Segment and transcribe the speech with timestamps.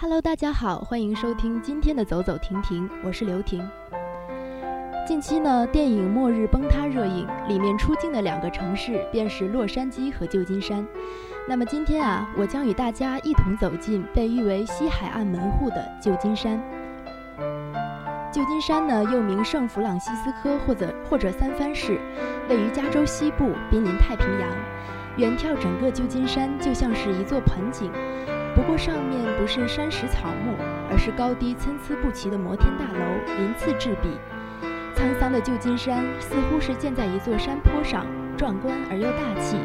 [0.00, 3.68] Hello，大家好，欢迎收听今天的走走停停，我是刘婷。
[5.04, 10.86] 近期呢，电影《末日崩塌》热映，里面出镜的两个城市便是洛杉矶和旧金山。
[11.48, 16.62] 那么今天啊，我将与大家一同走进被誉为西海岸门户的旧金山。
[18.32, 21.98] 旧金山呢，又名圣弗朗西斯科或者或者三藩市，
[22.48, 24.48] 位于加州西部，濒临太平洋。
[25.16, 27.90] 远眺整个旧金山，就像是一座盆景。
[28.54, 30.54] 不过上面不是山石草木，
[30.90, 34.08] 而是高低参差不齐的摩天大楼，鳞次栉比。
[34.94, 38.04] 沧桑的旧金山似乎是建在一座山坡上，
[38.36, 39.56] 壮观而又大气。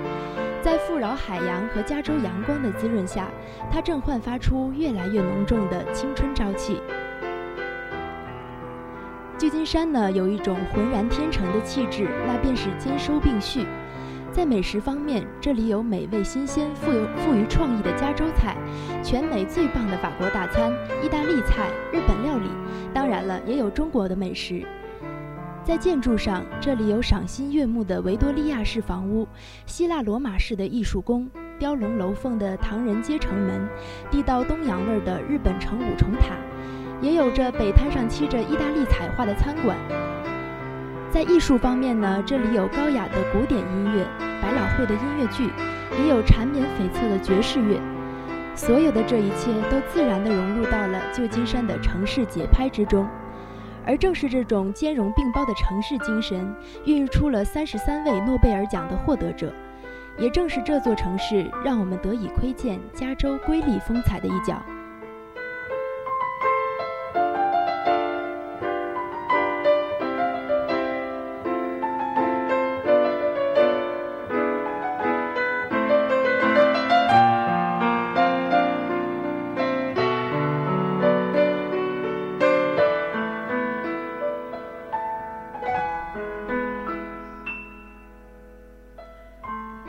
[0.62, 3.28] 在富饶海洋和加州阳光的滋润下，
[3.72, 6.82] 它正焕发出越来越浓重的青春朝气。
[9.38, 13.66] 旧金山呢，有一种浑然天成的气质，那便是兼收并蓄。
[14.34, 18.58] 在美食方面，这里有美味新鲜、富有富于创意的加州菜，
[19.04, 22.50] 全美最棒的法国大餐、意大利菜、日本料理，
[22.96, 24.66] 当然了，也有中国的美食。
[25.64, 29.28] 在建筑上，这里有赏心悦目的维多利亚式房屋、
[29.68, 31.30] 希腊罗马式的艺术宫、
[31.60, 33.70] 雕龙楼凤的唐人街城门、
[34.10, 36.36] 地道东洋味儿的日本城五重塔，
[37.02, 39.78] 也有着北滩上漆着意大利彩画的餐馆。
[41.14, 44.04] 在艺术方面呢，这里有高雅的古典音乐、
[44.42, 45.48] 百老汇的音乐剧，
[46.02, 47.80] 也有缠绵悱恻的爵士乐。
[48.56, 53.08] 所有的这一切都自然地融入到了旧金山的城市节拍之中，
[53.86, 56.52] 而正是这种兼容并包的城市精神，
[56.86, 59.54] 孕育出了三十三位诺贝尔奖的获得者。
[60.18, 64.60] 也正是这座城市，让我们得以窥见加州瑰丽风采的一角。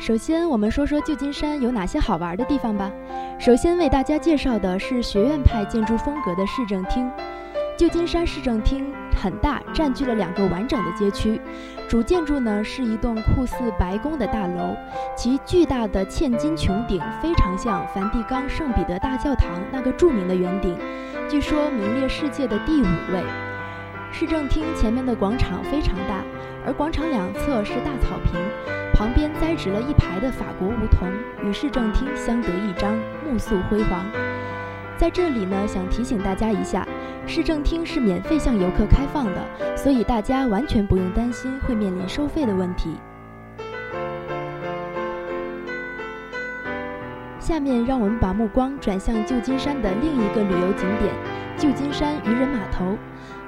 [0.06, 2.92] 首先，我们说说旧金山有哪些好玩的地方吧。
[3.38, 7.10] 首先为大家介绍的是学院派建筑风格的市政厅。
[7.74, 11.40] 旧金山市政厅很大，占据了两个完整的街区。
[11.88, 14.76] 主建筑呢是一栋酷似白宫的大楼，
[15.16, 20.76] 其巨大的嵌金穹顶非常像梵蒂冈圣彼得大教堂那个著名的圆顶，
[21.30, 23.24] 据说名列世界的第五位。
[24.12, 26.22] 市政厅前面的广场非常大，
[26.66, 28.83] 而广场两侧是大草坪。
[28.94, 31.10] 旁边栽植了一排的法国梧桐，
[31.42, 32.96] 与市政厅相得益彰，
[33.26, 34.06] 目宿辉煌。
[34.96, 36.86] 在这里呢，想提醒大家一下，
[37.26, 42.94] 市政厅是免费向游客开放的，所以大家完全不用担心会面临收费的问题。
[47.40, 51.12] 下面让我们把目光转向旧金山的另一个旅游景点——
[51.58, 52.96] 旧金山渔人码头。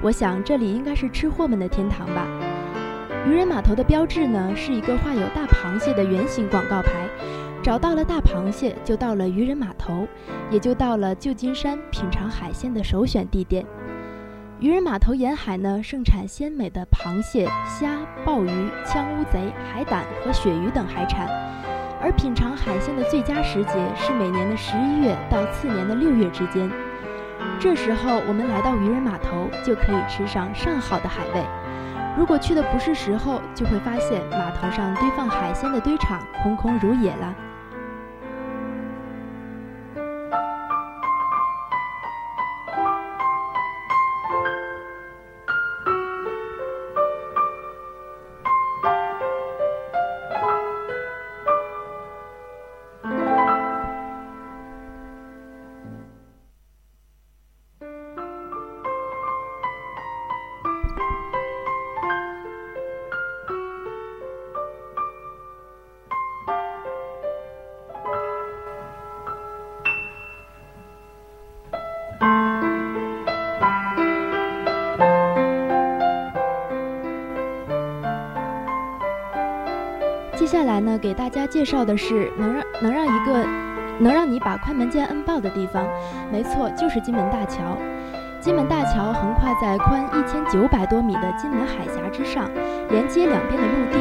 [0.01, 2.27] 我想这里应该是吃货们的天堂吧。
[3.25, 7.09] 渔人码头的标志呢，是一个画有大螃蟹的圆形广告牌。
[7.63, 10.07] 找到了大螃蟹，就到了渔人码头，
[10.49, 13.65] 也就到了旧金山品尝海鲜的首选地点。
[14.59, 21.27] 渔人码头沿海呢，盛产鲜美的螃蟹、虾、鲍鱼、枪乌贼、海胆和鳕鱼等海产。
[21.99, 26.71] 而品尝海鲜的最佳时节是每年的十一月到次年的六月之间。
[27.59, 31.43] 这时候我们来到渔人码头，就可以吃上上好的海味。
[32.17, 37.35] 如果去的不是时候，就会发现码头上堆放海鲜的堆场空空如也了。
[80.47, 83.45] 接下来呢，给大家介绍的是能让能让一个
[83.99, 85.85] 能让你把快门键摁爆的地方，
[86.31, 87.77] 没错，就是金门大桥。
[88.39, 92.49] 金门大桥横跨在宽一千九百多米的金门海峡之上，
[92.89, 93.99] 连接两边的陆地，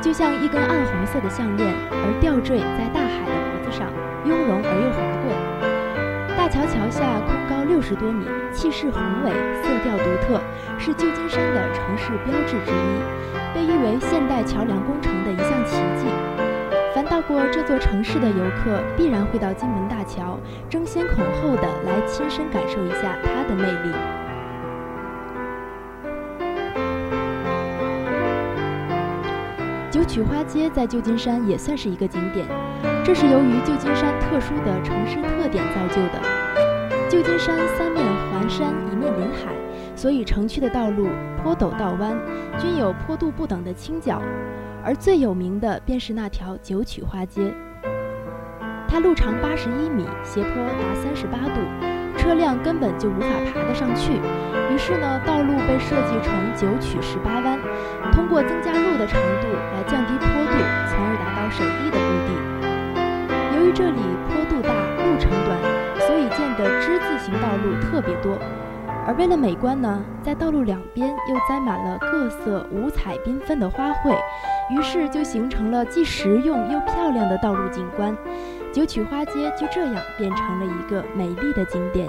[0.00, 3.92] 就像一根暗红色的项链，而吊坠在大海的脖子上，
[4.24, 6.38] 雍容而又华贵。
[6.38, 9.30] 大桥桥下空高六十多米，气势宏伟，
[9.60, 10.40] 色调独特，
[10.78, 16.04] 是旧金山的城市标志之一，被誉为现代桥梁工程的一项奇迹。
[16.94, 20.38] 凡到过这座城市的游客，必然会到金门大桥，
[20.68, 23.94] 争先恐后的来亲身感受一下它的魅力。
[29.90, 32.46] 九曲花街在旧金山也算是一个景点，
[33.02, 36.20] 这是由于旧金山特殊的城市特点造就的。
[37.08, 39.54] 旧金山三面环山，一面临海，
[39.96, 41.08] 所以城区的道路
[41.42, 42.16] 坡陡道弯，
[42.58, 44.22] 均有坡度不等的倾角。
[44.84, 47.52] 而最有名的便是那条九曲花街，
[48.86, 51.58] 它路长八十一米，斜坡达三十八度，
[52.16, 54.12] 车辆根本就无法爬得上去。
[54.70, 57.58] 于是呢，道路被设计成九曲十八弯，
[58.12, 60.54] 通过增加路的长度来降低坡度，
[60.86, 62.30] 从而达到省力的目的。
[63.58, 63.98] 由于这里
[64.28, 64.70] 坡度大，
[65.02, 65.58] 路程短，
[66.06, 68.38] 所以建的之字形道路特别多。
[69.06, 74.16] 而为了美观呢，在道路两边又栽满了各色五彩缤纷的花卉，
[74.68, 78.16] 于是就形成了既实用又漂亮的道路景观。
[78.72, 82.08] 九曲花街就这样变成了一个美丽的景点。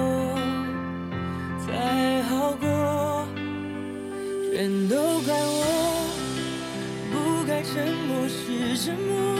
[4.71, 5.59] 全都怪我，
[7.11, 9.37] 不该沉默是沉默，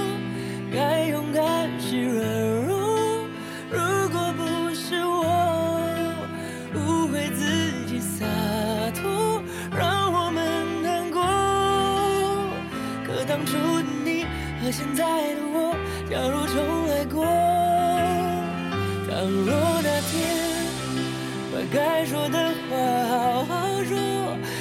[0.74, 2.22] 该勇敢是软
[2.68, 2.76] 弱。
[3.70, 3.80] 如
[4.10, 5.24] 果不是我
[6.76, 8.26] 误会自己洒
[8.94, 9.42] 脱，
[9.74, 10.44] 让我们
[10.84, 11.22] 难过。
[13.08, 14.26] 可当初的你
[14.62, 15.06] 和现在
[15.36, 15.74] 的我，
[16.10, 16.60] 假如重
[16.90, 17.24] 来过，
[19.08, 20.12] 倘若那天
[21.54, 22.38] 把该说的
[22.70, 22.76] 话
[23.08, 23.96] 好好说，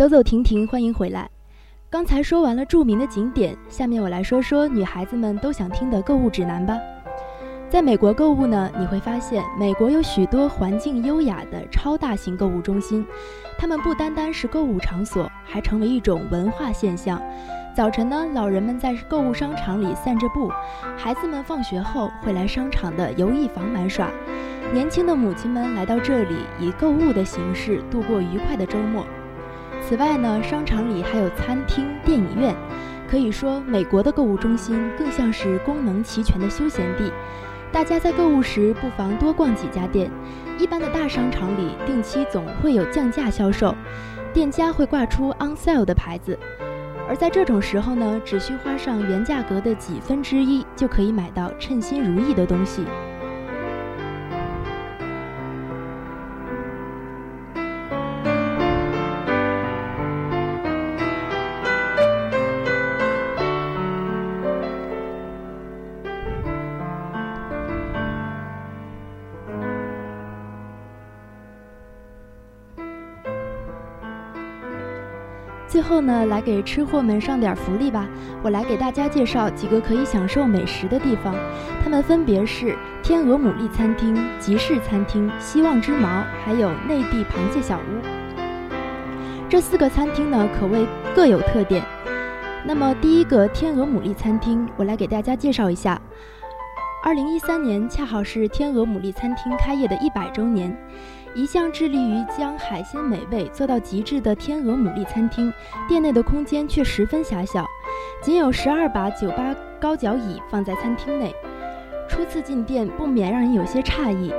[0.00, 1.28] 走走停停，欢迎回来。
[1.90, 6.74] 刚才说完了著名的景点，下面我来说说女孩子们都想听的购物指南吧。
[7.68, 13.04] 在美国购物呢，你会发现美国有许多环境优雅的超大型购物中心，
[13.58, 17.20] 它们不单单是购物场所，还成为一种文化现象。
[17.76, 20.50] 早晨呢，老人们在购物商场里散着步，
[20.96, 24.10] 孩子们放学后会来商场的游艺房玩耍，
[24.72, 29.04] 年轻的母亲们来到这里，以购物的形式度过愉快的周末。
[29.90, 32.54] 此外呢，商场里还有餐厅、电影院，
[33.10, 37.12] 可以说美国的购物中心更像是功能齐全的休闲地。
[37.72, 40.08] 大家在购物时不妨多逛几家店。
[40.60, 43.74] 一般的大商场里，定期总会有降价销售，
[44.32, 46.38] 店家会挂出 on sale 的牌子。
[47.08, 52.84] 而在这种时候呢，只需花上原价格的几分之一，就可以买到称心如意的东西。
[75.80, 78.06] 最后呢，来给吃货们上点福利吧。
[78.42, 81.34] 我来给大家介绍几个可以享受美食的地方，
[81.82, 88.02] 它们分别是天鹅牡蛎餐厅、集市餐厅、希望之毛，还有内地螃蟹小屋。
[89.48, 91.82] 这四个餐厅呢，可谓各有特点。
[92.62, 95.98] 那么第一个天鹅牡蛎餐厅，我来给大家介绍一下。
[97.02, 100.76] 二零一三年恰好是天鹅牡蛎餐厅开业的一百周年。
[101.34, 105.52] 一向致力于将海鲜美味做到极致的天鹅牡蛎餐厅，
[105.88, 107.64] 店内的空间却十分狭小，
[108.20, 111.34] 仅有十二把酒吧高脚椅放在餐厅内。
[112.08, 114.34] 初次进店不免让人有些诧异，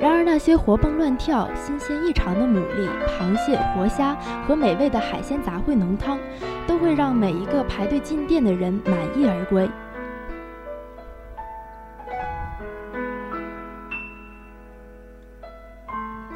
[0.00, 6.18] 然而那些活蹦乱跳、新鲜异常的牡蛎、螃蟹、活虾和美味的海鲜杂烩浓汤，
[6.66, 9.68] 都会让每一个排队进店的人满意而归。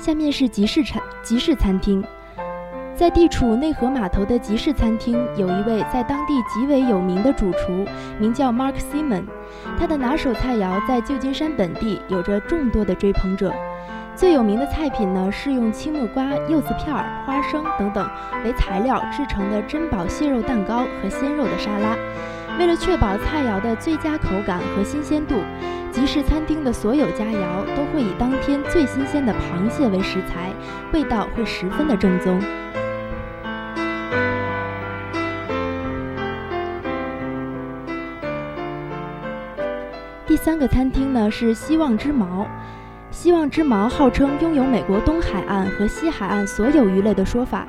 [0.06, 2.00] 下面是集市餐集市餐厅，
[2.94, 7.84] 在地处内河码头的集市餐厅，有一位在当地极为有名的主厨，
[8.20, 9.24] 名叫 Mark Simon。
[9.76, 13.52] 他的拿手菜肴在旧金山本地有着众多的追捧者。
[14.14, 16.94] 最有名的菜品呢，是用青木瓜、柚子片、
[17.24, 18.08] 花生等等
[18.44, 21.96] 为材料制成的珍宝蟹肉蛋糕和鲜肉的沙拉。
[22.60, 25.34] 为了确保菜肴的最佳口感和新鲜度。
[25.96, 30.52] 集市餐厅的所有佳肴都会以当天最新鲜的螃蟹为食材，
[30.92, 32.38] 味道会十分的正宗。
[40.26, 42.46] 第三个餐厅呢是希望之矛，
[43.10, 47.66] 希望之矛号称拥有美国东海岸和西海岸所有鱼类的说法。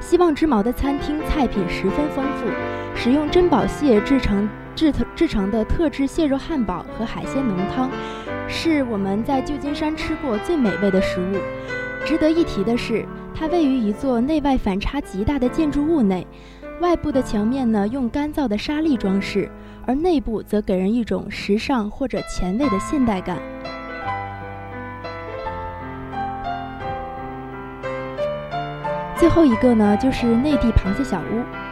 [0.00, 2.46] 希望之矛的餐厅菜品十分丰富，
[2.94, 4.48] 使用珍宝蟹制成。
[4.74, 7.90] 制特制成的特制蟹肉汉堡和海鲜浓汤，
[8.46, 11.36] 是我们在旧金山吃过最美味的食物。
[12.06, 16.24] 值得一提的是，它位于一座内外反差极大的建筑物内，
[16.80, 19.50] 外部的墙面呢用干燥的沙砾装饰，
[19.84, 23.38] 而内部则给人一种时尚或者前卫的现代感。
[29.16, 31.67] 最后一个呢，就是内地螃蟹小屋。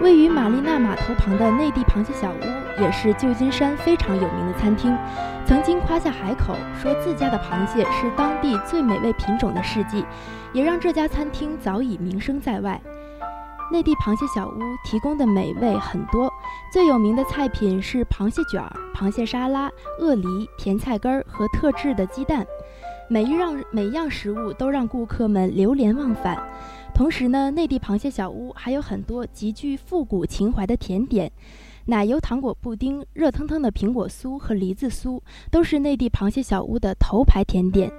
[0.00, 4.96] 位于玛丽娜码头旁的内地螃蟹小屋，也是旧金山非常有名的餐厅，
[5.44, 10.02] 曾经夸下海口，说自家的螃蟹是当地最美味品种的事迹，
[10.54, 12.80] 也让这家餐厅早已名声在外。
[13.70, 16.32] 内地螃蟹小屋提供的美味很多，
[16.72, 18.64] 最有名的菜品是螃蟹卷、
[18.94, 22.46] 螃蟹沙拉、鳄梨、甜菜根和特制的鸡蛋，
[23.10, 26.42] 每一样每样食物都让顾客们流连忘返。
[26.94, 31.30] 同时呢，内地螃蟹小屋还有很多极具复古情怀的甜点，
[31.86, 35.20] 奶油糖果布丁、热腾腾的苹果酥和梨子酥，
[35.50, 37.90] 都是内地螃蟹小屋的头牌甜点。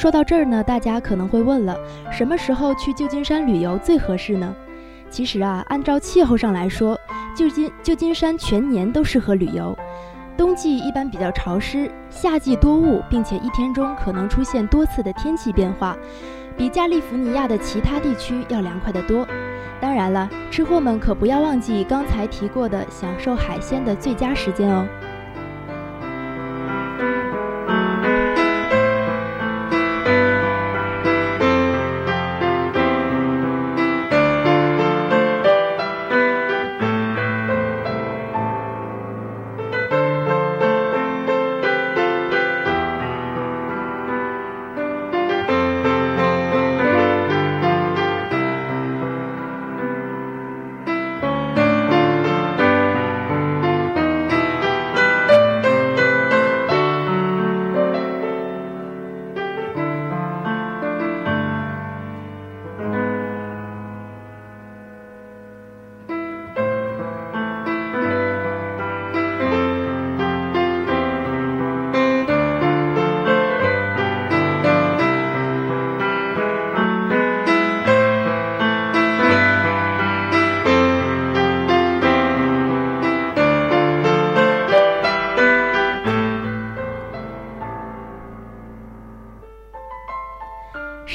[0.00, 1.76] 说到这儿呢，大家可能会问了，
[2.10, 4.56] 什么时候去旧金山旅游最合适呢？
[5.10, 6.98] 其实啊，按照气候上来说，
[7.36, 9.76] 旧金旧金山全年都适合旅游。
[10.38, 15.94] 冬季一般比较潮湿，夏季多雾，并且一天中可能出现多次的天气变化，
[16.56, 19.28] 比加利福尼亚的其他地区要凉快得多。
[19.82, 24.88] 当然了，吃货们可不要忘记刚才提过的享受海鲜的最佳时间哦。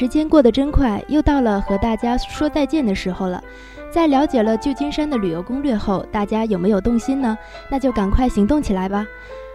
[0.06, 3.42] 时间过得真快，又到了和大家说再见的时候了。
[3.90, 7.36] 在了解了旧金山的旅游攻略后，大家有没有动心呢？
[7.72, 9.04] 那就赶快行动起来吧！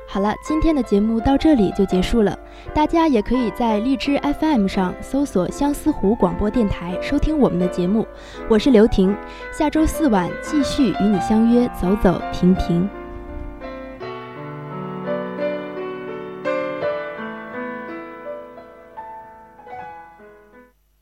[0.08, 2.36] 好了，今天的节目到这里就结束了。
[2.74, 8.04] 大家也可以在荔枝 FM 上搜索相思湖广播电台收听我们的节目。
[8.48, 9.16] 我是刘婷，
[9.56, 12.90] 下周四晚继续与你相约走走停停。